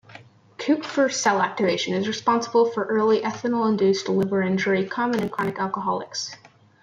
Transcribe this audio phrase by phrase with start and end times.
[0.57, 6.33] Kupffer cell activation is responsible for early ethanol-induced liver injury, common in chronic alcoholics.